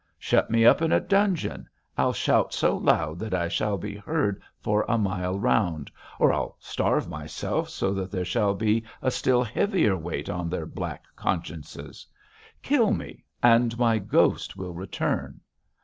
[0.17, 4.41] Shut me up in a dungeon I'll shout so loud that I shall be heard
[4.59, 9.43] for a mile round, or I'll starve myself, so that there shall be a still
[9.43, 12.07] heavier weight on their black consciences.
[12.63, 15.39] Kill me and my ghost will return.